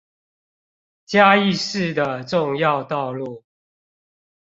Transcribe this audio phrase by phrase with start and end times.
[1.05, 3.43] 嘉義市的重要道路